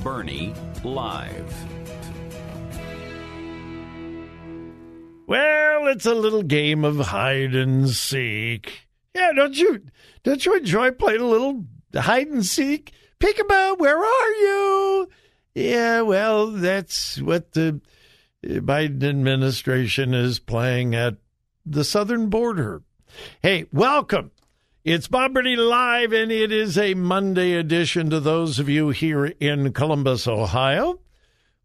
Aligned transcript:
Burney 0.00 0.54
Live. 0.84 1.54
Well, 5.26 5.86
it's 5.86 6.06
a 6.06 6.14
little 6.14 6.42
game 6.42 6.84
of 6.84 6.98
hide 6.98 7.54
and 7.54 7.88
seek. 7.88 8.88
Yeah, 9.14 9.32
don't 9.34 9.56
you 9.56 9.82
don't 10.24 10.44
you 10.44 10.56
enjoy 10.56 10.90
playing 10.92 11.20
a 11.20 11.26
little 11.26 11.64
hide 11.94 12.28
and 12.28 12.44
seek? 12.44 12.92
Peekaboo, 13.20 13.78
where 13.78 13.98
are 13.98 14.30
you? 14.32 15.08
Yeah, 15.54 16.00
well, 16.02 16.48
that's 16.48 17.20
what 17.20 17.52
the 17.52 17.80
Biden 18.44 19.04
administration 19.04 20.14
is 20.14 20.38
playing 20.38 20.94
at 20.94 21.16
the 21.64 21.84
southern 21.84 22.28
border. 22.28 22.82
Hey, 23.42 23.66
welcome. 23.72 24.32
It's 24.84 25.06
Bob 25.06 25.36
Live, 25.36 26.12
and 26.12 26.32
it 26.32 26.50
is 26.50 26.76
a 26.76 26.94
Monday 26.94 27.52
edition 27.52 28.10
to 28.10 28.18
those 28.18 28.58
of 28.58 28.68
you 28.68 28.88
here 28.88 29.26
in 29.26 29.72
Columbus, 29.72 30.26
Ohio. 30.26 30.98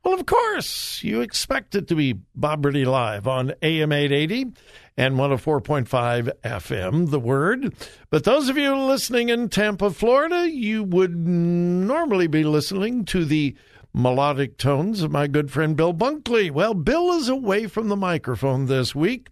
Well, 0.03 0.13
of 0.13 0.27
course, 0.27 1.01
you 1.03 1.21
expect 1.21 1.73
it 1.73 1.87
to 1.87 1.95
be 1.95 2.19
Bob 2.35 2.63
Live 2.63 3.25
on 3.25 3.55
AM 3.63 3.91
880 3.91 4.53
and 4.97 5.15
104.5 5.15 6.31
FM, 6.43 7.09
the 7.09 7.19
word. 7.19 7.73
But 8.11 8.23
those 8.23 8.49
of 8.49 8.57
you 8.57 8.77
listening 8.77 9.29
in 9.29 9.49
Tampa, 9.49 9.89
Florida, 9.89 10.47
you 10.47 10.83
would 10.83 11.17
normally 11.17 12.27
be 12.27 12.43
listening 12.43 13.03
to 13.05 13.25
the 13.25 13.55
melodic 13.95 14.59
tones 14.59 15.01
of 15.01 15.11
my 15.11 15.25
good 15.25 15.49
friend 15.49 15.75
Bill 15.75 15.91
Bunkley. 15.91 16.51
Well, 16.51 16.75
Bill 16.75 17.13
is 17.13 17.29
away 17.29 17.65
from 17.65 17.87
the 17.87 17.95
microphone 17.95 18.67
this 18.67 18.93
week, 18.93 19.29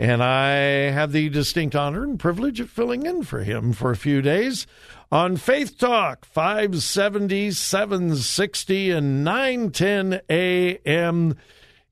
and 0.00 0.22
I 0.22 0.54
have 0.90 1.12
the 1.12 1.28
distinct 1.28 1.76
honor 1.76 2.02
and 2.02 2.18
privilege 2.18 2.58
of 2.58 2.70
filling 2.70 3.04
in 3.04 3.22
for 3.22 3.40
him 3.40 3.74
for 3.74 3.90
a 3.90 3.96
few 3.96 4.22
days 4.22 4.66
on 5.12 5.36
Faith 5.36 5.76
Talk 5.76 6.24
570, 6.24 7.50
760, 7.50 8.90
and 8.92 9.22
910 9.22 10.22
a.m. 10.30 11.36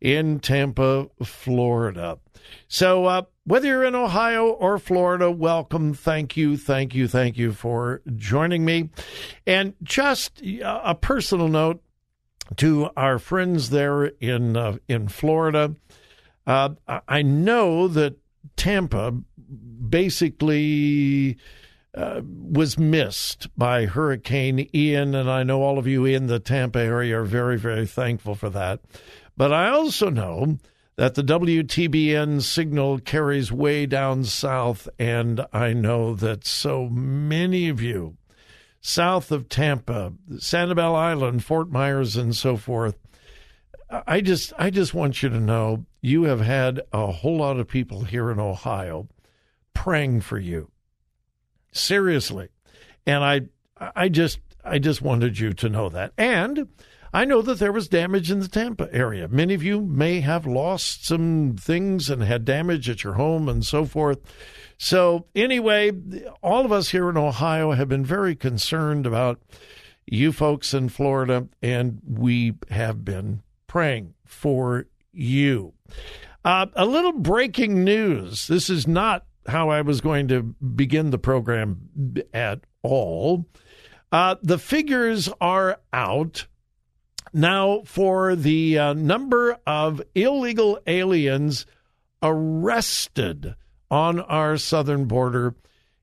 in 0.01 0.41
Tampa, 0.41 1.11
Florida. 1.23 2.19
So, 2.67 3.05
uh, 3.05 3.23
whether 3.45 3.69
you're 3.69 3.85
in 3.85 3.95
Ohio 3.95 4.47
or 4.53 4.79
Florida, 4.79 5.31
welcome. 5.31 5.93
Thank 5.93 6.35
you, 6.35 6.57
thank 6.57 6.95
you, 6.95 7.09
thank 7.09 7.37
you 7.37 7.53
for 7.53 8.01
joining 8.17 8.65
me. 8.65 8.89
And 9.47 9.75
just 9.83 10.41
a 10.43 10.95
personal 10.95 11.49
note 11.49 11.83
to 12.57 12.89
our 12.97 13.19
friends 13.19 13.69
there 13.69 14.05
in 14.05 14.57
uh, 14.57 14.79
in 14.89 15.09
Florida. 15.09 15.75
Uh, 16.49 16.71
I 17.07 17.21
know 17.21 17.89
that 17.89 18.17
Tampa 18.57 19.13
basically 19.13 21.37
uh, 21.95 22.23
was 22.25 22.79
missed 22.79 23.49
by 23.55 23.85
Hurricane 23.85 24.67
Ian, 24.75 25.15
and 25.15 25.31
I 25.31 25.43
know 25.43 25.63
all 25.63 25.79
of 25.79 25.87
you 25.87 26.07
in 26.07 26.27
the 26.27 26.41
Tampa 26.41 26.79
area 26.79 27.21
are 27.21 27.25
very, 27.25 27.59
very 27.59 27.87
thankful 27.87 28.35
for 28.35 28.49
that. 28.49 28.81
But 29.37 29.53
I 29.53 29.69
also 29.69 30.09
know 30.09 30.59
that 30.97 31.17
the 31.17 31.23
WTBN 31.23 32.41
signal 32.41 32.99
carries 32.99 33.53
way 33.53 33.85
down 33.85 34.25
south, 34.25 34.89
and 34.99 35.45
I 35.53 35.75
know 35.75 36.15
that 36.15 36.47
so 36.47 36.89
many 36.89 37.69
of 37.69 37.83
you 37.83 38.17
south 38.81 39.31
of 39.31 39.51
Tampa, 39.51 40.15
Sanibel 40.37 40.95
Island, 40.95 41.45
Fort 41.45 41.71
Myers, 41.71 42.17
and 42.17 42.35
so 42.35 42.57
forth. 42.57 42.97
I 43.91 44.21
just, 44.21 44.53
I 44.59 44.71
just 44.71 44.93
want 44.93 45.23
you 45.23 45.29
to 45.31 45.41
know 45.41 45.87
you 46.03 46.25
have 46.25 46.41
had 46.41 46.83
a 46.93 47.11
whole 47.11 47.39
lot 47.39 47.59
of 47.59 47.69
people 47.69 48.05
here 48.05 48.31
in 48.31 48.39
Ohio 48.39 49.09
praying 49.73 50.21
for 50.21 50.39
you 50.39 50.71
seriously. 51.73 52.49
And 53.07 53.25
I 53.25 53.43
I 53.95 54.09
just 54.09 54.41
I 54.65 54.79
just 54.79 55.03
wanted 55.03 55.39
you 55.39 55.53
to 55.55 55.69
know 55.69 55.89
that. 55.89 56.13
And 56.19 56.69
I 57.13 57.25
know 57.25 57.41
that 57.43 57.59
there 57.59 57.73
was 57.73 57.89
damage 57.89 58.31
in 58.31 58.41
the 58.41 58.49
Tampa 58.49 58.93
area. 58.93 59.29
Many 59.29 59.55
of 59.55 59.63
you 59.63 59.81
may 59.81 60.21
have 60.21 60.47
lost 60.47 61.07
some 61.07 61.57
things 61.59 62.11
and 62.11 62.23
had 62.23 62.45
damage 62.45 62.91
at 62.91 63.03
your 63.03 63.15
home 63.15 63.49
and 63.49 63.65
so 63.65 63.87
forth. 63.87 64.19
So, 64.77 65.27
anyway, 65.35 65.93
all 66.43 66.67
of 66.67 66.73
us 66.73 66.91
here 66.91 67.09
in 67.09 67.17
Ohio 67.17 67.73
have 67.73 67.89
been 67.89 68.05
very 68.05 68.37
concerned 68.37 69.07
about 69.07 69.41
you 70.05 70.33
folks 70.33 70.75
in 70.75 70.91
Florida, 70.91 71.49
and 71.63 72.01
we 72.07 72.55
have 72.71 73.05
been 73.05 73.43
praying 73.69 74.15
for 74.25 74.87
you. 75.13 75.75
Uh, 76.45 76.67
a 76.75 76.85
little 76.85 77.13
breaking 77.13 77.85
news. 77.85 78.49
This 78.49 78.69
is 78.69 78.89
not 78.89 79.25
how 79.47 79.71
I 79.71 79.83
was 79.83 80.01
going 80.01 80.29
to 80.29 80.43
begin 80.43 81.11
the 81.11 81.19
program 81.19 82.25
at 82.35 82.61
all. 82.83 83.47
Uh, 84.11 84.37
the 84.43 84.59
figures 84.59 85.29
are 85.41 85.79
out 85.93 86.47
now 87.33 87.83
for 87.85 88.35
the 88.35 88.79
uh, 88.79 88.93
number 88.95 89.59
of 89.67 90.03
illegal 90.15 90.79
aliens 90.87 91.67
arrested 92.23 93.55
on 93.91 94.21
our 94.21 94.57
southern 94.57 95.05
border 95.05 95.55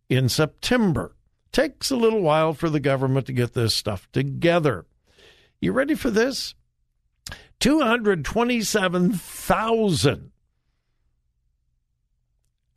in 0.09 0.29
September. 0.29 1.15
Takes 1.51 1.89
a 1.89 1.95
little 1.95 2.21
while 2.21 2.53
for 2.53 2.69
the 2.69 2.79
government 2.79 3.27
to 3.27 3.33
get 3.33 3.53
this 3.53 3.73
stuff 3.73 4.07
together. 4.11 4.85
You 5.59 5.71
ready 5.71 5.95
for 5.95 6.09
this? 6.09 6.53
227,000 7.59 10.31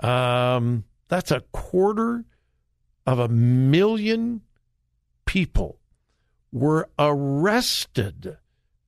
um, 0.00 0.84
that's 1.08 1.30
a 1.30 1.40
quarter 1.52 2.24
of 3.06 3.18
a 3.18 3.28
million 3.28 4.42
people 5.26 5.80
were 6.52 6.88
arrested 6.98 8.38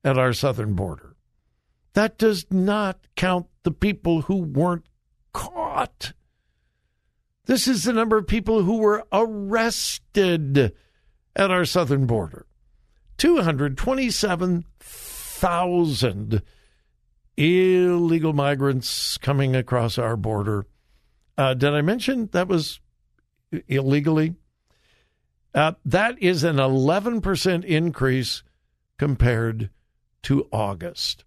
at 0.03 0.17
our 0.17 0.33
southern 0.33 0.73
border. 0.73 1.15
That 1.93 2.17
does 2.17 2.45
not 2.49 2.99
count 3.15 3.47
the 3.63 3.71
people 3.71 4.21
who 4.21 4.37
weren't 4.37 4.85
caught. 5.33 6.13
This 7.45 7.67
is 7.67 7.83
the 7.83 7.93
number 7.93 8.17
of 8.17 8.27
people 8.27 8.63
who 8.63 8.77
were 8.77 9.05
arrested 9.11 10.73
at 11.35 11.51
our 11.51 11.65
southern 11.65 12.05
border. 12.05 12.45
227,000 13.17 14.63
illegal 17.37 18.33
migrants 18.33 19.17
coming 19.17 19.55
across 19.55 19.97
our 19.97 20.15
border. 20.15 20.65
Uh, 21.37 21.53
did 21.53 21.73
I 21.73 21.81
mention 21.81 22.29
that 22.33 22.47
was 22.47 22.79
illegally? 23.67 24.35
Uh, 25.53 25.73
that 25.85 26.21
is 26.21 26.43
an 26.43 26.57
11% 26.57 27.65
increase 27.65 28.43
compared 28.97 29.69
to 30.23 30.47
August. 30.51 31.25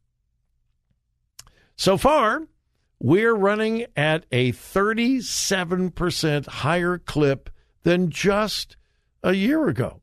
So 1.76 1.96
far, 1.96 2.46
we're 3.00 3.34
running 3.34 3.86
at 3.96 4.24
a 4.30 4.52
37% 4.52 6.46
higher 6.46 6.98
clip 6.98 7.50
than 7.82 8.10
just 8.10 8.76
a 9.22 9.32
year 9.32 9.68
ago. 9.68 10.00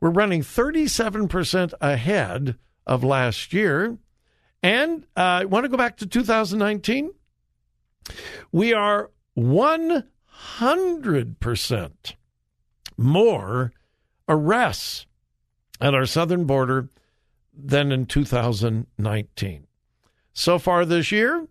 We're 0.00 0.10
running 0.10 0.42
37% 0.42 1.72
ahead 1.80 2.58
of 2.86 3.04
last 3.04 3.52
year. 3.52 3.98
And 4.62 5.04
uh, 5.16 5.20
I 5.20 5.44
want 5.44 5.64
to 5.64 5.68
go 5.68 5.76
back 5.76 5.96
to 5.98 6.06
2019. 6.06 7.10
We 8.52 8.72
are 8.72 9.10
100% 9.36 12.14
more 12.96 13.72
arrests 14.28 15.06
at 15.80 15.94
our 15.94 16.06
southern 16.06 16.44
border 16.44 16.88
than 17.52 17.90
in 17.92 18.06
2019. 18.06 19.66
So 20.32 20.58
far 20.58 20.84
this 20.84 21.12
year, 21.12 21.46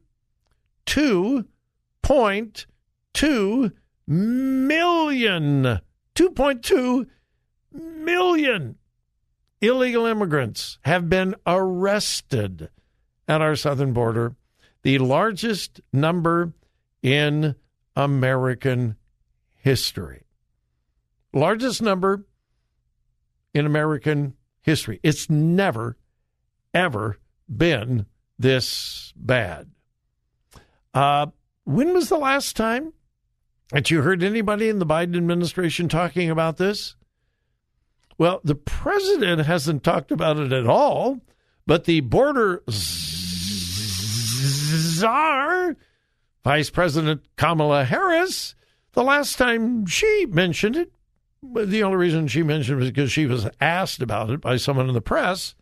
2.2 0.86 3.74
million, 4.08 5.80
2.2 6.16 7.08
million 7.72 8.76
illegal 9.64 10.06
immigrants 10.06 10.78
have 10.84 11.10
been 11.10 11.34
arrested 11.48 12.70
at 13.30 13.42
our 13.42 13.56
southern 13.56 13.94
border, 13.94 14.36
the 14.82 14.98
largest 14.98 15.80
number 15.94 16.54
in 17.02 17.56
American 17.96 18.98
history. 19.56 20.26
Largest 21.32 21.82
number 21.82 22.26
in 23.54 23.66
American 23.66 24.36
history. 24.62 25.00
It's 25.02 25.30
never, 25.30 25.96
ever 26.74 27.18
been 27.48 28.06
this 28.38 29.14
bad. 29.16 29.72
Uh, 30.94 31.28
when 31.64 31.94
was 31.94 32.10
the 32.10 32.18
last 32.18 32.58
time 32.58 32.92
that 33.72 33.90
you 33.90 34.02
heard 34.02 34.22
anybody 34.24 34.68
in 34.68 34.80
the 34.80 34.86
Biden 34.86 35.16
administration 35.16 35.88
talking 35.88 36.30
about 36.30 36.58
this? 36.58 36.96
Well, 38.24 38.40
the 38.42 38.56
president 38.56 39.46
hasn't 39.46 39.84
talked 39.84 40.10
about 40.10 40.38
it 40.38 40.54
at 40.54 40.66
all, 40.66 41.20
but 41.68 41.84
the 41.84 42.00
border 42.00 42.64
czar, 44.70 45.76
Vice 46.42 46.70
President 46.70 47.22
Kamala 47.36 47.84
Harris, 47.84 48.56
the 48.94 49.04
last 49.04 49.38
time 49.38 49.86
she 49.88 50.26
mentioned 50.30 50.78
it, 50.78 50.94
the 51.44 51.84
only 51.84 51.98
reason 51.98 52.30
she 52.30 52.44
mentioned 52.44 52.78
it 52.78 52.84
was 52.84 52.92
because 52.92 53.12
she 53.12 53.26
was 53.26 53.50
asked 53.60 54.02
about 54.02 54.30
it 54.30 54.40
by 54.40 54.56
someone 54.56 54.88
in 54.88 54.94
the 54.94 55.02
press. 55.02 55.56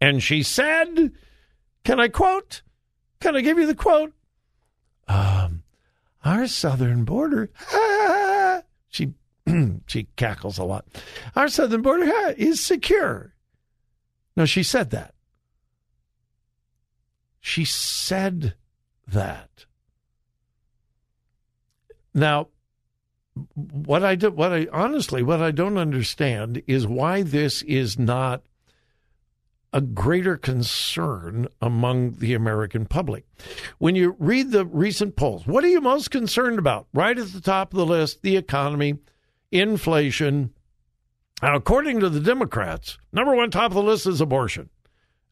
And 0.00 0.22
she 0.22 0.44
said, 0.44 1.10
Can 1.82 1.98
I 1.98 2.06
quote? 2.06 2.62
Can 3.18 3.34
I 3.34 3.40
give 3.40 3.58
you 3.58 3.66
the 3.66 3.74
quote? 3.74 4.12
Um, 5.08 5.64
our 6.24 6.46
southern 6.46 7.02
border, 7.02 7.50
she 8.88 9.14
she 9.86 10.04
cackles 10.16 10.58
a 10.58 10.64
lot. 10.64 10.86
Our 11.36 11.48
southern 11.48 11.82
border 11.82 12.34
is 12.36 12.64
secure. 12.64 13.34
No, 14.36 14.44
she 14.44 14.62
said 14.62 14.90
that. 14.90 15.14
She 17.40 17.64
said 17.64 18.54
that. 19.08 19.66
Now, 22.14 22.48
what 23.54 24.04
I 24.04 24.14
do, 24.14 24.30
what 24.30 24.52
I 24.52 24.68
honestly, 24.72 25.22
what 25.22 25.40
I 25.40 25.50
don't 25.50 25.78
understand 25.78 26.62
is 26.66 26.86
why 26.86 27.22
this 27.22 27.62
is 27.62 27.98
not 27.98 28.42
a 29.72 29.80
greater 29.80 30.36
concern 30.36 31.48
among 31.60 32.12
the 32.18 32.34
American 32.34 32.84
public. 32.84 33.24
When 33.78 33.96
you 33.96 34.16
read 34.18 34.50
the 34.50 34.66
recent 34.66 35.16
polls, 35.16 35.46
what 35.46 35.64
are 35.64 35.68
you 35.68 35.80
most 35.80 36.10
concerned 36.10 36.58
about? 36.58 36.86
Right 36.92 37.16
at 37.16 37.32
the 37.32 37.40
top 37.40 37.72
of 37.72 37.78
the 37.78 37.86
list, 37.86 38.20
the 38.22 38.36
economy, 38.36 38.98
inflation. 39.52 40.52
Now, 41.42 41.56
according 41.56 42.00
to 42.00 42.08
the 42.08 42.20
Democrats, 42.20 42.98
number 43.12 43.34
one 43.34 43.50
top 43.50 43.70
of 43.70 43.74
the 43.74 43.82
list 43.82 44.06
is 44.06 44.20
abortion. 44.20 44.70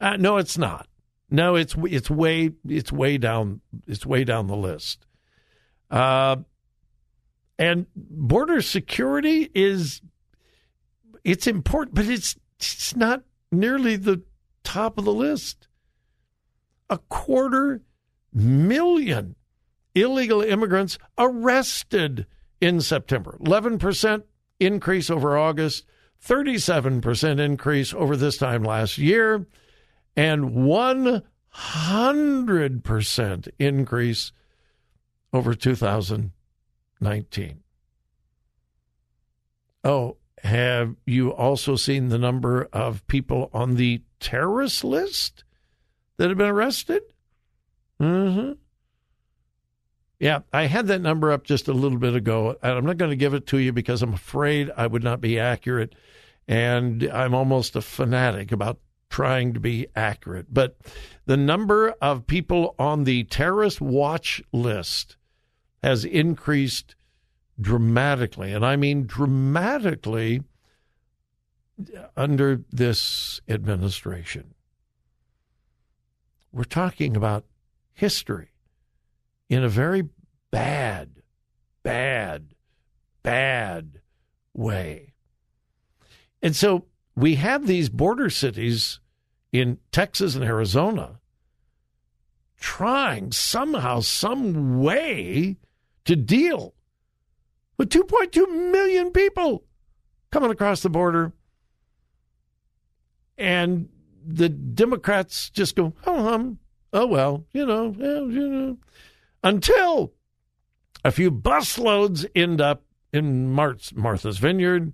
Uh, 0.00 0.16
no, 0.16 0.36
it's 0.36 0.58
not. 0.58 0.86
No, 1.30 1.54
it's 1.54 1.76
it's 1.84 2.10
way 2.10 2.50
it's 2.68 2.90
way 2.90 3.16
down 3.16 3.60
it's 3.86 4.04
way 4.04 4.24
down 4.24 4.48
the 4.48 4.56
list. 4.56 5.06
Uh, 5.90 6.36
and 7.58 7.86
border 7.94 8.60
security 8.62 9.48
is 9.54 10.00
it's 11.22 11.46
important, 11.46 11.94
but 11.94 12.06
it's 12.06 12.36
it's 12.58 12.96
not 12.96 13.22
nearly 13.52 13.96
the 13.96 14.22
top 14.64 14.98
of 14.98 15.04
the 15.04 15.14
list. 15.14 15.68
A 16.88 16.98
quarter 16.98 17.82
million 18.32 19.36
illegal 19.94 20.42
immigrants 20.42 20.98
arrested 21.16 22.26
in 22.60 22.80
September. 22.80 23.36
11% 23.40 24.22
increase 24.58 25.10
over 25.10 25.36
August, 25.36 25.84
37% 26.24 27.40
increase 27.40 27.92
over 27.94 28.16
this 28.16 28.36
time 28.36 28.62
last 28.62 28.98
year, 28.98 29.46
and 30.16 30.50
100% 30.50 33.48
increase 33.58 34.32
over 35.32 35.54
2019. 35.54 37.62
Oh, 39.82 40.16
have 40.42 40.96
you 41.06 41.32
also 41.32 41.76
seen 41.76 42.08
the 42.08 42.18
number 42.18 42.68
of 42.72 43.06
people 43.06 43.50
on 43.52 43.76
the 43.76 44.02
terrorist 44.20 44.84
list 44.84 45.44
that 46.16 46.28
have 46.28 46.38
been 46.38 46.48
arrested? 46.48 47.02
Mm-hmm. 48.00 48.52
Yeah, 50.20 50.40
I 50.52 50.66
had 50.66 50.86
that 50.88 51.00
number 51.00 51.32
up 51.32 51.44
just 51.44 51.66
a 51.66 51.72
little 51.72 51.98
bit 51.98 52.14
ago, 52.14 52.54
and 52.62 52.72
I'm 52.72 52.84
not 52.84 52.98
going 52.98 53.10
to 53.10 53.16
give 53.16 53.32
it 53.32 53.46
to 53.48 53.58
you 53.58 53.72
because 53.72 54.02
I'm 54.02 54.12
afraid 54.12 54.70
I 54.76 54.86
would 54.86 55.02
not 55.02 55.22
be 55.22 55.38
accurate. 55.38 55.94
And 56.46 57.04
I'm 57.04 57.34
almost 57.34 57.74
a 57.74 57.80
fanatic 57.80 58.52
about 58.52 58.78
trying 59.08 59.54
to 59.54 59.60
be 59.60 59.86
accurate. 59.96 60.52
But 60.52 60.76
the 61.24 61.38
number 61.38 61.94
of 62.02 62.26
people 62.26 62.74
on 62.78 63.04
the 63.04 63.24
terrorist 63.24 63.80
watch 63.80 64.42
list 64.52 65.16
has 65.82 66.04
increased 66.04 66.94
dramatically, 67.58 68.52
and 68.52 68.64
I 68.64 68.76
mean 68.76 69.06
dramatically 69.06 70.42
under 72.14 72.60
this 72.70 73.40
administration. 73.48 74.54
We're 76.52 76.64
talking 76.64 77.16
about 77.16 77.46
history 77.94 78.50
in 79.48 79.64
a 79.64 79.68
very 79.68 80.08
bad, 80.50 81.22
bad, 81.82 82.54
bad 83.22 84.00
way. 84.54 85.14
And 86.42 86.56
so 86.56 86.86
we 87.14 87.36
have 87.36 87.66
these 87.66 87.88
border 87.88 88.30
cities 88.30 89.00
in 89.52 89.78
Texas 89.92 90.34
and 90.34 90.44
Arizona 90.44 91.20
trying 92.58 93.32
somehow, 93.32 94.00
some 94.00 94.80
way 94.80 95.56
to 96.04 96.14
deal 96.14 96.74
with 97.78 97.88
2.2 97.88 98.70
million 98.70 99.10
people 99.10 99.64
coming 100.30 100.50
across 100.50 100.82
the 100.82 100.90
border. 100.90 101.32
And 103.38 103.88
the 104.26 104.50
Democrats 104.50 105.48
just 105.50 105.74
go, 105.74 105.94
oh, 106.06 106.34
um, 106.34 106.58
oh 106.92 107.06
well, 107.06 107.46
you 107.52 107.64
know, 107.64 107.94
yeah, 107.98 108.20
you 108.20 108.48
know, 108.48 108.78
until 109.42 110.12
a 111.04 111.10
few 111.10 111.30
busloads 111.30 112.26
end 112.34 112.60
up 112.60 112.84
in 113.12 113.50
Martha's 113.50 114.38
Vineyard 114.38 114.92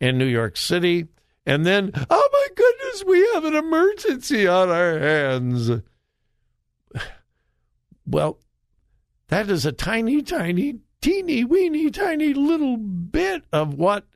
in 0.00 0.18
New 0.18 0.26
York 0.26 0.56
City. 0.56 1.06
And 1.46 1.66
then, 1.66 1.90
oh 1.94 2.28
my 2.32 2.48
goodness, 2.54 3.04
we 3.04 3.20
have 3.34 3.44
an 3.44 3.54
emergency 3.54 4.46
on 4.46 4.68
our 4.70 4.98
hands. 4.98 5.70
Well, 8.04 8.40
that 9.28 9.48
is 9.48 9.64
a 9.64 9.70
tiny, 9.70 10.22
tiny 10.22 10.80
teeny 11.00 11.44
weeny 11.44 11.90
tiny 11.90 12.34
little 12.34 12.76
bit 12.76 13.44
of 13.52 13.74
what 13.74 14.06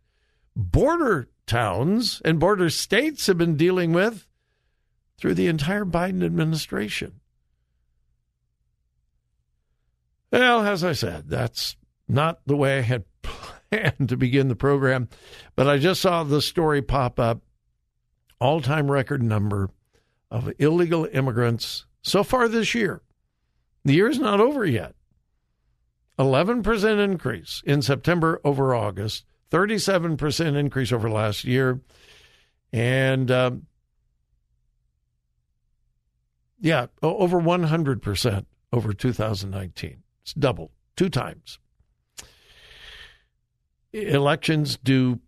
border 0.54 1.28
towns 1.46 2.20
and 2.24 2.40
border 2.40 2.68
states 2.68 3.26
have 3.26 3.38
been 3.38 3.56
dealing 3.56 3.92
with 3.92 4.26
through 5.18 5.34
the 5.34 5.48
entire 5.48 5.84
Biden 5.84 6.24
administration. 6.24 7.20
Well, 10.36 10.66
as 10.66 10.84
I 10.84 10.92
said, 10.92 11.30
that's 11.30 11.76
not 12.06 12.40
the 12.44 12.58
way 12.58 12.76
I 12.76 12.82
had 12.82 13.04
planned 13.22 14.10
to 14.10 14.18
begin 14.18 14.48
the 14.48 14.54
program, 14.54 15.08
but 15.54 15.66
I 15.66 15.78
just 15.78 16.02
saw 16.02 16.24
the 16.24 16.42
story 16.42 16.82
pop 16.82 17.18
up. 17.18 17.40
All 18.38 18.60
time 18.60 18.90
record 18.90 19.22
number 19.22 19.70
of 20.30 20.52
illegal 20.58 21.08
immigrants 21.10 21.86
so 22.02 22.22
far 22.22 22.48
this 22.48 22.74
year. 22.74 23.00
The 23.82 23.94
year's 23.94 24.18
not 24.18 24.42
over 24.42 24.66
yet. 24.66 24.94
11% 26.18 27.02
increase 27.02 27.62
in 27.64 27.80
September 27.80 28.38
over 28.44 28.74
August, 28.74 29.24
37% 29.50 30.54
increase 30.54 30.92
over 30.92 31.08
last 31.08 31.44
year. 31.44 31.80
And 32.74 33.30
uh, 33.30 33.52
yeah, 36.60 36.88
over 37.02 37.40
100% 37.40 38.44
over 38.70 38.92
2019. 38.92 40.02
It's 40.26 40.34
doubled 40.34 40.72
two 40.96 41.08
times. 41.08 41.60
Elections 43.92 44.76
do 44.76 45.20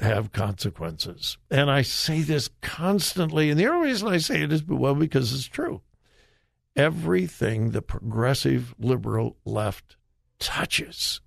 have 0.00 0.32
consequences. 0.32 1.38
And 1.52 1.70
I 1.70 1.82
say 1.82 2.22
this 2.22 2.50
constantly. 2.60 3.48
And 3.48 3.60
the 3.60 3.68
only 3.68 3.90
reason 3.90 4.08
I 4.08 4.18
say 4.18 4.42
it 4.42 4.52
is, 4.52 4.64
well, 4.64 4.96
because 4.96 5.32
it's 5.32 5.46
true. 5.46 5.82
Everything 6.74 7.70
the 7.70 7.80
progressive 7.80 8.74
liberal 8.76 9.36
left 9.44 9.96
touches, 10.40 11.20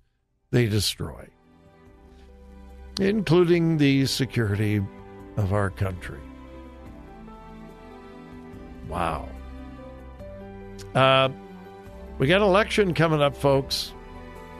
they 0.50 0.66
destroy, 0.66 1.30
including 3.00 3.78
the 3.78 4.04
security 4.04 4.82
of 5.38 5.54
our 5.54 5.70
country. 5.70 6.20
Wow. 8.86 9.30
Uh, 10.94 11.30
we 12.22 12.28
got 12.28 12.40
election 12.40 12.94
coming 12.94 13.20
up, 13.20 13.36
folks. 13.36 13.94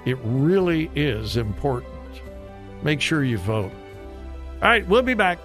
It 0.05 0.19
really 0.25 0.91
is 0.97 1.37
important. 1.37 1.95
Make 2.83 3.01
sure 3.01 3.23
you 3.23 3.39
vote. 3.39 3.71
All 4.61 4.69
right, 4.69 4.85
we'll 4.89 5.03
be 5.03 5.15
back. 5.15 5.39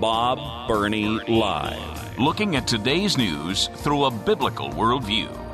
Bob 0.00 0.66
Burney 0.66 1.06
Live. 1.28 2.18
Looking 2.18 2.56
at 2.56 2.66
today's 2.66 3.16
news 3.16 3.68
through 3.76 4.06
a 4.06 4.10
biblical 4.10 4.70
worldview. 4.70 5.45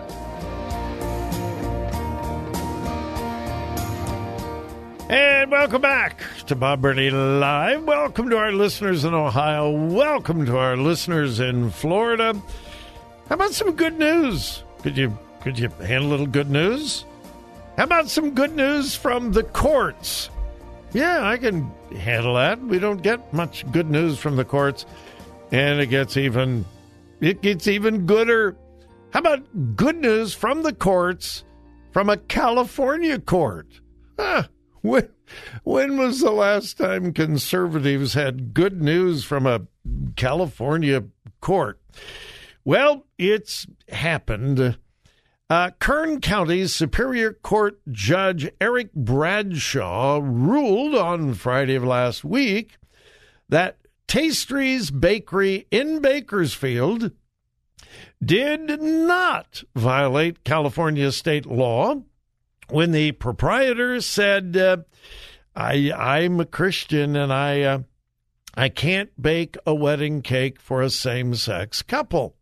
Welcome 5.53 5.83
back 5.83 6.23
to 6.47 6.57
Bob 6.57 6.81
Burney 6.81 7.11
Live. 7.11 7.85
Welcome 7.85 8.31
to 8.31 8.39
our 8.39 8.53
listeners 8.53 9.05
in 9.05 9.13
Ohio. 9.13 9.71
Welcome 9.71 10.47
to 10.47 10.57
our 10.57 10.79
listeners 10.79 11.41
in 11.41 11.69
Florida. 11.69 12.33
How 13.29 13.35
about 13.35 13.53
some 13.53 13.73
good 13.73 13.99
news? 13.99 14.65
Could 14.83 14.97
you 14.97 15.17
could 15.43 15.59
you 15.59 15.69
handle 15.69 16.09
a 16.09 16.13
little 16.13 16.27
good 16.27 16.49
news? 16.49 17.05
How 17.77 17.85
about 17.85 18.09
some 18.09 18.31
good 18.31 18.57
news 18.57 18.97
from 18.97 19.33
the 19.33 19.43
courts? 19.43 20.31
Yeah, 20.95 21.29
I 21.29 21.37
can 21.37 21.71
handle 21.99 22.37
that. 22.37 22.59
We 22.59 22.79
don't 22.79 23.03
get 23.03 23.35
much 23.35 23.71
good 23.73 23.91
news 23.91 24.19
from 24.19 24.37
the 24.37 24.47
courts, 24.47 24.87
and 25.51 25.81
it 25.81 25.89
gets 25.89 26.17
even 26.17 26.65
it 27.21 27.43
gets 27.43 27.69
even 27.69 28.07
gooder. 28.07 28.57
How 29.11 29.21
about 29.21 29.77
good 29.77 29.97
news 29.97 30.33
from 30.33 30.63
the 30.63 30.73
courts 30.73 31.45
from 31.91 32.09
a 32.09 32.17
California 32.17 33.19
court? 33.19 33.67
Huh. 34.19 34.45
When, 34.85 35.09
when 35.63 35.97
was 35.97 36.19
the 36.19 36.33
last 36.33 36.77
time 36.77 37.13
conservatives 37.13 38.15
had 38.15 38.53
good 38.53 38.83
news 38.83 39.23
from 39.23 39.47
a 39.47 39.69
California 40.17 41.05
court? 41.41 41.81
Well, 42.65 43.07
it's 43.17 43.65
happened. 43.91 44.77
Uh, 45.49 45.71
Kern 45.79 46.21
County's 46.21 46.75
Superior 46.75 47.33
Court 47.33 47.79
Judge 47.93 48.51
Eric 48.61 48.93
Bradshaw 48.93 50.21
ruled 50.21 50.97
on 50.97 51.35
Friday 51.35 51.77
of 51.77 51.85
last 51.85 52.25
week 52.25 52.77
that 53.49 53.79
Tastries 54.09 54.91
Bakery 54.91 55.67
in 55.71 56.01
Bakersfield 56.01 57.13
did 58.25 58.81
not 58.81 59.63
violate 59.77 60.43
California 60.43 61.13
state 61.13 61.47
law 61.47 62.03
when 62.73 62.93
the 62.93 63.13
proprietor 63.13 64.01
said, 64.01 64.57
uh, 64.57 64.79
I, 65.55 65.93
I'm 65.93 66.41
a 66.41 66.47
Christian 66.47 67.17
and 67.17 67.33
I, 67.33 67.61
uh, 67.63 67.79
I 68.55 68.69
can't 68.69 69.11
bake 69.21 69.57
a 69.67 69.75
wedding 69.75 70.23
cake 70.23 70.61
for 70.61 70.83
a 70.83 70.91
same 70.91 71.35
sex 71.35 71.83
couple. 71.83 72.37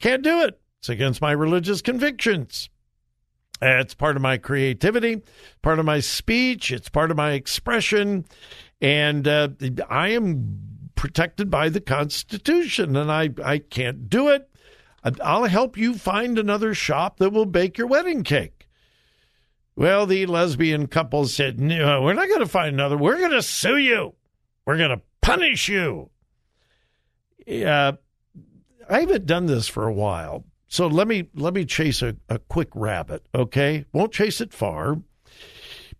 Can't 0.00 0.22
do 0.22 0.42
it. 0.42 0.60
It's 0.78 0.88
against 0.88 1.20
my 1.20 1.32
religious 1.32 1.82
convictions. 1.82 2.68
It's 3.60 3.94
part 3.94 4.16
of 4.16 4.22
my 4.22 4.36
creativity, 4.36 5.22
part 5.62 5.78
of 5.78 5.86
my 5.86 6.00
speech, 6.00 6.70
it's 6.70 6.90
part 6.90 7.10
of 7.10 7.16
my 7.16 7.32
expression, 7.32 8.26
and 8.82 9.26
uh, 9.26 9.48
I 9.88 10.08
am 10.08 10.60
protected 10.94 11.50
by 11.50 11.70
the 11.70 11.80
Constitution, 11.80 12.96
and 12.96 13.10
I, 13.10 13.30
I 13.42 13.58
can't 13.58 14.10
do 14.10 14.28
it. 14.28 14.50
I'll 15.22 15.44
help 15.44 15.76
you 15.76 15.94
find 15.94 16.38
another 16.38 16.74
shop 16.74 17.18
that 17.18 17.30
will 17.30 17.46
bake 17.46 17.78
your 17.78 17.86
wedding 17.86 18.24
cake. 18.24 18.55
Well, 19.76 20.06
the 20.06 20.24
lesbian 20.24 20.86
couple 20.86 21.26
said, 21.26 21.60
No, 21.60 22.02
we're 22.02 22.14
not 22.14 22.28
going 22.28 22.40
to 22.40 22.46
find 22.46 22.74
another. 22.74 22.96
We're 22.96 23.18
going 23.18 23.32
to 23.32 23.42
sue 23.42 23.76
you. 23.76 24.14
We're 24.64 24.78
going 24.78 24.90
to 24.90 25.02
punish 25.20 25.68
you. 25.68 26.10
I 27.46 27.96
haven't 28.88 29.26
done 29.26 29.46
this 29.46 29.68
for 29.68 29.86
a 29.86 29.92
while, 29.92 30.44
so 30.66 30.86
let 30.86 31.06
me 31.06 31.28
let 31.34 31.54
me 31.54 31.64
chase 31.64 32.02
a, 32.02 32.16
a 32.28 32.38
quick 32.38 32.68
rabbit, 32.74 33.26
okay? 33.34 33.84
Won't 33.92 34.12
chase 34.12 34.40
it 34.40 34.52
far. 34.52 34.96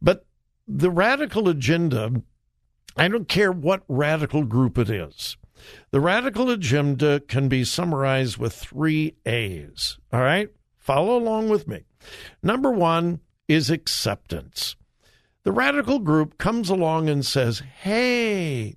But 0.01 0.27
the 0.67 0.91
radical 0.91 1.49
agenda, 1.49 2.23
I 2.97 3.09
don't 3.09 3.29
care 3.29 3.53
what 3.53 3.85
radical 3.89 4.45
group 4.45 4.79
it 4.79 4.91
is. 4.91 5.37
The 5.91 6.01
radical 6.01 6.51
agenda 6.51 7.21
can 7.21 7.49
be 7.49 7.65
summarized 7.65 8.39
with 8.39 8.55
three 8.55 9.17
A's. 9.25 9.99
All 10.13 10.21
right? 10.21 10.49
Follow 10.77 11.17
along 11.17 11.49
with 11.49 11.67
me. 11.67 11.85
Number 12.43 12.71
one 12.71 13.21
is 13.49 13.71
acceptance. 13.71 14.77
The 15.45 15.53
radical 15.53 16.01
group 16.01 16.39
comes 16.39 16.71
along 16.71 17.09
and 17.09 17.25
says, 17.25 17.61
hey, 17.61 18.77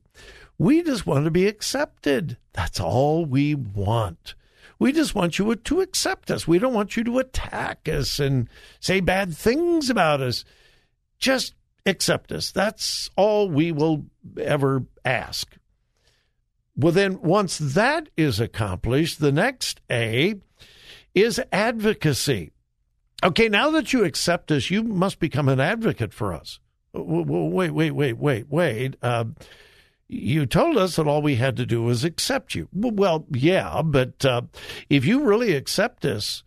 we 0.58 0.84
just 0.84 1.08
want 1.08 1.26
to 1.26 1.32
be 1.32 1.48
accepted. 1.48 2.38
That's 2.54 2.80
all 2.80 3.26
we 3.26 3.56
want. 3.56 4.36
We 4.78 4.92
just 4.92 5.16
want 5.16 5.40
you 5.40 5.56
to 5.56 5.82
accept 5.82 6.32
us. 6.32 6.48
We 6.48 6.60
don't 6.60 6.74
want 6.74 6.96
you 6.96 7.04
to 7.06 7.20
attack 7.20 7.90
us 7.90 8.20
and 8.20 8.48
say 8.80 9.00
bad 9.00 9.36
things 9.36 9.90
about 9.90 10.22
us. 10.22 10.46
Just 11.18 11.54
accept 11.86 12.32
us. 12.32 12.52
That's 12.52 13.10
all 13.18 13.50
we 13.50 13.72
will 13.72 14.06
ever 14.40 14.84
ask. 15.04 15.58
Well, 16.76 16.94
then, 16.94 17.22
once 17.22 17.58
that 17.58 18.08
is 18.16 18.40
accomplished, 18.40 19.20
the 19.20 19.34
next 19.34 19.82
A 19.92 20.36
is 21.14 21.42
advocacy. 21.52 22.52
Okay, 23.24 23.50
now 23.50 23.70
that 23.72 23.92
you 23.92 24.04
accept 24.06 24.52
us, 24.52 24.70
you 24.70 24.84
must 24.84 25.20
become 25.20 25.50
an 25.50 25.60
advocate 25.60 26.14
for 26.14 26.34
us. 26.34 26.60
Wait, 26.94 27.72
wait, 27.72 27.92
wait, 27.92 28.18
wait, 28.18 28.50
wait. 28.50 28.96
Uh, 29.02 29.26
you 30.08 30.46
told 30.46 30.78
us 30.78 30.96
that 30.96 31.08
all 31.08 31.22
we 31.22 31.36
had 31.36 31.56
to 31.58 31.66
do 31.66 31.84
was 31.84 32.04
accept 32.04 32.56
you. 32.56 32.68
Well, 32.74 33.26
yeah, 33.32 33.82
but 33.84 34.26
uh, 34.26 34.44
if 34.90 35.06
you 35.06 35.24
really 35.24 35.54
accept 35.54 36.06
us, 36.06 36.44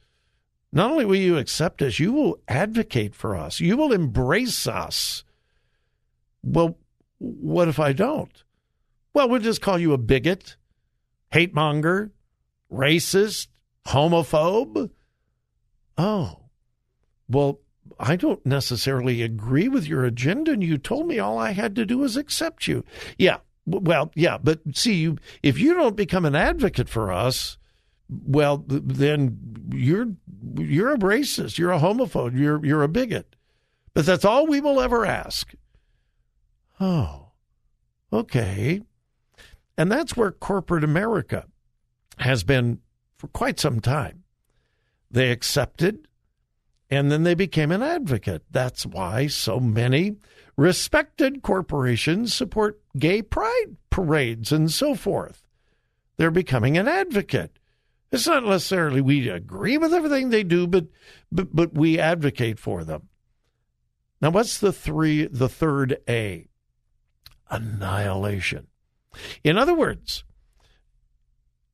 not 0.73 0.91
only 0.91 1.05
will 1.05 1.17
you 1.17 1.37
accept 1.37 1.83
us, 1.83 1.99
you 1.99 2.13
will 2.13 2.41
advocate 2.49 3.15
for 3.15 3.37
us. 3.37 3.61
You 3.61 3.77
will 3.77 3.93
embrace 3.93 4.67
us. 4.67 5.25
Well, 6.43 6.79
what 7.19 7.69
if 7.69 7.79
I 7.79 7.93
don't? 7.93 8.43
Well, 9.15 9.29
we'll 9.29 9.41
just 9.41 9.61
call 9.61 9.79
you 9.79 9.93
a 9.93 9.99
bigot, 9.99 10.57
hate 11.31 11.55
monger, 11.55 12.11
racist, 12.73 13.49
homophobe. 13.87 14.91
Oh, 15.99 16.42
well, 17.33 17.61
I 17.99 18.17
don't 18.17 18.45
necessarily 18.45 19.23
agree 19.23 19.69
with 19.69 19.87
your 19.87 20.05
agenda, 20.05 20.53
and 20.53 20.63
you 20.63 20.79
told 20.79 21.07
me 21.07 21.19
all 21.19 21.39
I 21.39 21.53
had 21.53 21.75
to 21.77 21.87
do 21.87 21.99
was 21.99 22.17
accept 22.17 22.67
you. 22.67 22.85
Yeah, 23.19 23.39
well, 23.67 24.11
yeah, 24.15 24.39
but 24.39 24.61
see, 24.75 24.95
you 24.95 25.19
if 25.43 25.59
you 25.59 25.75
don't 25.75 25.97
become 25.97 26.25
an 26.25 26.35
advocate 26.35 26.89
for 26.89 27.13
us, 27.13 27.59
well, 28.09 28.65
then 28.67 29.39
you're 29.73 30.09
you're 30.57 30.95
a 30.95 30.99
racist, 30.99 31.59
you're 31.59 31.73
a 31.73 31.79
homophobe, 31.79 32.39
you're 32.39 32.65
you're 32.65 32.83
a 32.83 32.89
bigot. 32.89 33.37
But 33.95 34.07
that's 34.07 34.25
all 34.25 34.47
we 34.47 34.61
will 34.61 34.81
ever 34.81 35.05
ask. 35.05 35.53
Oh, 36.81 37.29
okay. 38.13 38.81
And 39.77 39.93
that's 39.93 40.17
where 40.17 40.33
corporate 40.33 40.85
America 40.85 41.47
has 42.19 42.43
been 42.43 42.81
for 43.17 43.29
quite 43.29 43.61
some 43.61 43.81
time. 43.81 44.25
They 45.11 45.31
accepted 45.31 46.09
and 46.93 47.11
then 47.11 47.23
they 47.23 47.35
became 47.35 47.73
an 47.73 47.83
advocate. 47.83 48.43
That's 48.51 48.85
why 48.85 49.27
so 49.27 49.59
many 49.59 50.17
respected 50.59 51.41
corporations 51.41 52.35
support 52.35 52.83
gay 52.99 53.23
pride 53.23 53.77
parades 53.89 54.53
and 54.53 54.71
so 54.71 54.95
forth. 54.95 55.43
They're 56.19 56.31
becoming 56.31 56.77
an 56.77 56.89
advocate. 56.89 57.59
It's 58.11 58.27
not 58.27 58.45
necessarily 58.45 59.01
we 59.01 59.31
agree 59.31 59.79
with 59.79 59.95
everything 59.95 60.29
they 60.29 60.43
do, 60.43 60.67
but 60.67 60.85
but, 61.33 61.57
but 61.57 61.73
we 61.73 61.99
advocate 61.99 62.59
for 62.59 62.85
them. 62.85 63.09
Now, 64.21 64.29
what's 64.29 64.59
the 64.59 64.73
three 64.73 65.27
the 65.27 65.49
third 65.49 65.97
A? 66.07 66.47
Annihilation. 67.51 68.67
In 69.43 69.57
other 69.57 69.75
words, 69.75 70.25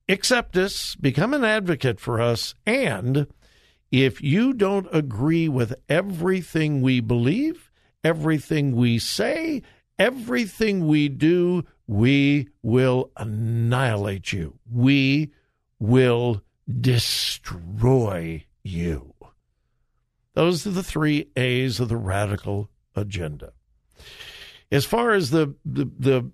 accept 0.09 0.57
us, 0.57 0.95
become 0.95 1.35
an 1.35 1.45
advocate 1.45 1.99
for 1.99 2.21
us, 2.21 2.55
and 2.65 3.27
if 3.91 4.23
you 4.23 4.53
don't 4.53 4.89
agree 4.93 5.49
with 5.49 5.75
everything 5.89 6.83
we 6.83 7.01
believe, 7.01 7.71
everything 8.05 8.77
we 8.77 8.99
say, 8.99 9.63
everything 9.99 10.87
we 10.87 11.09
do, 11.09 11.65
we 11.87 12.49
will 12.63 13.11
annihilate 13.17 14.33
you. 14.33 14.59
We 14.71 15.33
will 15.79 16.43
destroy 16.81 18.45
you. 18.63 19.15
Those 20.35 20.67
are 20.67 20.71
the 20.71 20.83
three 20.83 21.31
A's 21.37 21.81
of 21.81 21.89
the 21.89 21.97
radical 21.97 22.71
agenda. 22.95 23.53
As 24.71 24.85
far 24.85 25.13
as 25.15 25.31
the 25.31 25.55
the 25.65 25.91
the, 25.99 26.31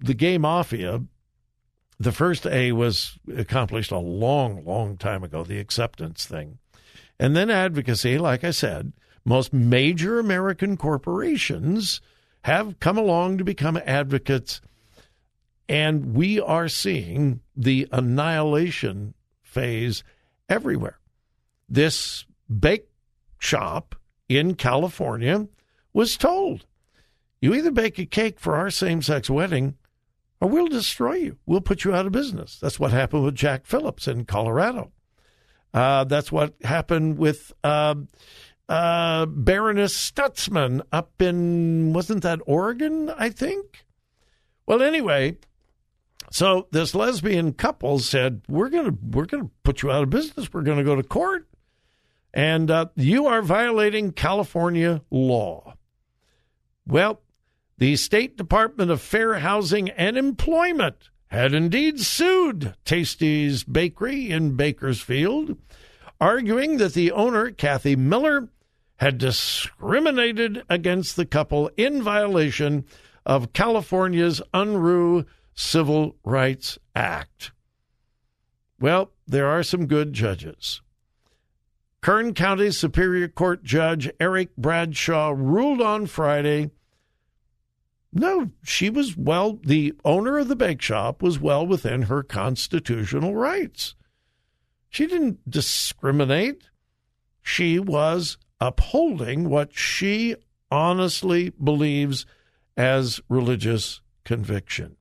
the 0.00 0.14
gay 0.14 0.38
mafia, 0.38 1.02
the 2.02 2.12
first 2.12 2.46
A 2.46 2.72
was 2.72 3.18
accomplished 3.36 3.92
a 3.92 3.98
long, 3.98 4.64
long 4.64 4.96
time 4.96 5.22
ago, 5.22 5.44
the 5.44 5.60
acceptance 5.60 6.26
thing. 6.26 6.58
And 7.18 7.36
then 7.36 7.50
advocacy, 7.50 8.18
like 8.18 8.42
I 8.42 8.50
said, 8.50 8.92
most 9.24 9.52
major 9.52 10.18
American 10.18 10.76
corporations 10.76 12.00
have 12.42 12.80
come 12.80 12.98
along 12.98 13.38
to 13.38 13.44
become 13.44 13.80
advocates. 13.86 14.60
And 15.68 16.14
we 16.16 16.40
are 16.40 16.68
seeing 16.68 17.40
the 17.56 17.88
annihilation 17.92 19.14
phase 19.42 20.02
everywhere. 20.48 20.98
This 21.68 22.26
bake 22.48 22.88
shop 23.38 23.94
in 24.28 24.56
California 24.56 25.46
was 25.92 26.16
told 26.16 26.66
you 27.40 27.54
either 27.54 27.70
bake 27.70 27.98
a 27.98 28.06
cake 28.06 28.40
for 28.40 28.56
our 28.56 28.70
same 28.70 29.02
sex 29.02 29.28
wedding 29.30 29.76
or 30.42 30.48
we'll 30.48 30.66
destroy 30.66 31.14
you. 31.14 31.38
We'll 31.46 31.60
put 31.60 31.84
you 31.84 31.94
out 31.94 32.04
of 32.04 32.10
business. 32.10 32.58
That's 32.60 32.80
what 32.80 32.90
happened 32.90 33.22
with 33.22 33.36
Jack 33.36 33.64
Phillips 33.64 34.08
in 34.08 34.24
Colorado. 34.24 34.90
Uh, 35.72 36.02
that's 36.02 36.32
what 36.32 36.56
happened 36.64 37.16
with 37.16 37.52
uh, 37.62 37.94
uh, 38.68 39.26
Barronelle 39.26 39.88
Stutzman 39.88 40.80
up 40.90 41.22
in, 41.22 41.92
wasn't 41.92 42.24
that 42.24 42.40
Oregon, 42.44 43.08
I 43.10 43.28
think? 43.28 43.84
Well, 44.66 44.82
anyway, 44.82 45.38
so 46.32 46.66
this 46.72 46.92
lesbian 46.92 47.52
couple 47.52 48.00
said, 48.00 48.42
"We're 48.48 48.68
gonna 48.68 48.94
we're 49.00 49.26
gonna 49.26 49.50
put 49.62 49.82
you 49.82 49.92
out 49.92 50.02
of 50.02 50.10
business. 50.10 50.52
We're 50.52 50.62
gonna 50.62 50.82
go 50.82 50.96
to 50.96 51.04
court, 51.04 51.46
and 52.34 52.68
uh, 52.68 52.86
you 52.96 53.26
are 53.26 53.42
violating 53.42 54.10
California 54.10 55.02
law." 55.08 55.76
Well, 56.84 57.20
the 57.82 57.96
State 57.96 58.36
Department 58.36 58.92
of 58.92 59.02
Fair 59.02 59.40
Housing 59.40 59.90
and 59.90 60.16
Employment 60.16 61.10
had 61.26 61.52
indeed 61.52 61.98
sued 61.98 62.76
Tastries 62.84 63.64
Bakery 63.64 64.30
in 64.30 64.54
Bakersfield, 64.54 65.56
arguing 66.20 66.76
that 66.76 66.94
the 66.94 67.10
owner, 67.10 67.50
Kathy 67.50 67.96
Miller, 67.96 68.50
had 68.98 69.18
discriminated 69.18 70.62
against 70.70 71.16
the 71.16 71.26
couple 71.26 71.72
in 71.76 72.00
violation 72.00 72.84
of 73.26 73.52
California's 73.52 74.40
Unruh 74.54 75.26
Civil 75.52 76.14
Rights 76.22 76.78
Act. 76.94 77.50
Well, 78.78 79.10
there 79.26 79.48
are 79.48 79.64
some 79.64 79.86
good 79.86 80.12
judges. 80.12 80.82
Kern 82.00 82.32
County 82.32 82.70
Superior 82.70 83.26
Court 83.26 83.64
Judge 83.64 84.08
Eric 84.20 84.54
Bradshaw 84.56 85.34
ruled 85.36 85.80
on 85.80 86.06
Friday 86.06 86.70
no, 88.12 88.50
she 88.62 88.90
was 88.90 89.16
well, 89.16 89.58
the 89.64 89.94
owner 90.04 90.38
of 90.38 90.48
the 90.48 90.56
bake 90.56 90.82
shop 90.82 91.22
was 91.22 91.40
well 91.40 91.66
within 91.66 92.02
her 92.02 92.22
constitutional 92.22 93.34
rights. 93.34 93.94
She 94.90 95.06
didn't 95.06 95.48
discriminate. 95.48 96.64
She 97.42 97.78
was 97.78 98.36
upholding 98.60 99.48
what 99.48 99.74
she 99.74 100.36
honestly 100.70 101.50
believes 101.50 102.26
as 102.76 103.20
religious 103.30 104.02
conviction. 104.24 104.96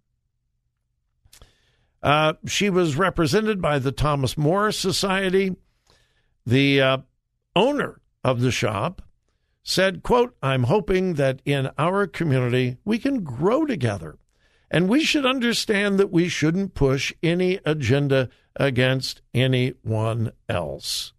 Uh, 2.02 2.34
she 2.47 2.69
was 2.69 2.95
represented 2.95 3.62
by 3.62 3.78
the 3.78 3.91
Thomas 3.91 4.38
More 4.38 4.71
Society. 4.71 5.56
The 6.45 6.82
uh, 6.82 6.97
owner 7.56 8.02
of 8.24 8.39
the 8.39 8.52
shop 8.52 9.02
said, 9.63 10.04
quote, 10.04 10.36
I'm 10.41 10.63
hoping 10.63 11.15
that 11.15 11.41
in 11.45 11.69
our 11.78 12.08
community 12.08 12.78
we 12.84 12.97
can 12.97 13.24
grow 13.24 13.65
together. 13.65 14.17
And 14.69 14.88
we 14.88 15.04
should 15.04 15.26
understand 15.26 16.00
that 16.00 16.12
we 16.12 16.30
shouldn't 16.30 16.76
push 16.76 17.13
any 17.21 17.60
agenda 17.65 18.30
against 18.56 19.21
anyone 19.34 20.32
else. 20.47 21.13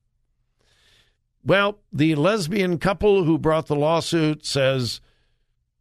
Well, 1.45 1.81
the 1.93 2.15
lesbian 2.15 2.79
couple 2.79 3.25
who 3.25 3.37
brought 3.39 3.67
the 3.67 3.77
lawsuit 3.77 4.47
says, 4.47 5.01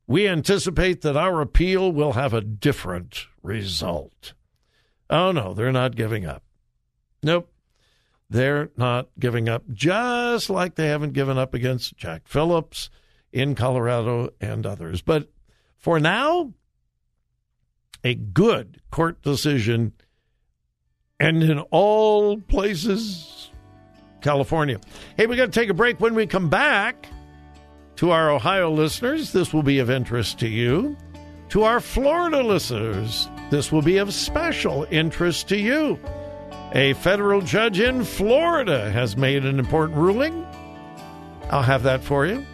We 0.08 0.28
anticipate 0.28 1.02
that 1.02 1.16
our 1.16 1.40
appeal 1.40 1.92
will 1.92 2.14
have 2.14 2.34
a 2.34 2.42
different 2.42 3.28
result. 3.44 4.34
Oh, 5.10 5.32
no, 5.32 5.54
they're 5.54 5.72
not 5.72 5.96
giving 5.96 6.26
up. 6.26 6.44
Nope. 7.24 7.51
They're 8.32 8.70
not 8.78 9.10
giving 9.20 9.50
up, 9.50 9.66
just 9.74 10.50
like 10.50 10.76
they 10.76 10.88
haven't 10.88 11.12
given 11.12 11.38
up 11.38 11.54
against 11.54 11.98
Jack 11.98 12.30
Phillips 12.30 12.90
in 13.34 13.56
Colorado 13.56 14.30
and 14.40 14.66
others. 14.66 15.02
But 15.02 15.30
for 15.78 16.00
now, 16.00 16.54
a 18.06 18.16
good 18.16 18.80
court 18.90 19.22
decision, 19.22 19.92
and 21.20 21.44
in 21.44 21.60
all 21.72 22.38
places, 22.38 23.52
California. 24.22 24.80
Hey, 25.18 25.28
we 25.28 25.36
got 25.36 25.48
to 25.48 25.60
take 25.60 25.70
a 25.70 25.74
break. 25.74 26.00
When 26.00 26.16
we 26.16 26.26
come 26.26 26.50
back, 26.50 27.08
to 27.98 28.12
our 28.12 28.32
Ohio 28.32 28.72
listeners, 28.72 29.34
this 29.34 29.54
will 29.54 29.62
be 29.62 29.80
of 29.80 29.90
interest 29.90 30.40
to 30.40 30.48
you. 30.48 30.96
To 31.50 31.64
our 31.64 31.82
Florida 31.82 32.42
listeners, 32.42 33.30
this 33.50 33.74
will 33.74 33.82
be 33.82 33.98
of 33.98 34.14
special 34.14 34.88
interest 34.90 35.50
to 35.50 35.58
you. 35.58 36.00
A 36.74 36.94
federal 36.94 37.42
judge 37.42 37.82
in 37.82 38.06
Florida 38.06 38.90
has 38.92 39.18
made 39.18 39.44
an 39.46 39.60
important 39.60 39.98
ruling. 39.98 40.46
I'll 41.50 41.62
have 41.62 41.84
that 41.84 42.02
for 42.02 42.26
you 42.26 42.46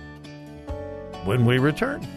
when 1.26 1.46
we 1.46 1.60
return. 1.60 2.17